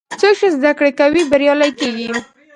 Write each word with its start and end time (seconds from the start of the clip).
څوک 0.19 0.35
چې 0.41 0.47
زده 0.57 0.71
کړه 0.77 0.91
کوي، 0.99 1.21
بریالی 1.31 1.71
کېږي. 1.79 2.07